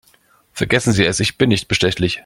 [0.51, 2.19] Vergessen Sie es, ich bin nicht bestechlich.